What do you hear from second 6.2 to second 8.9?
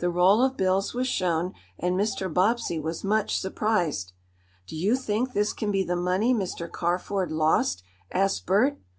Mr. Carford lost?" asked Bert.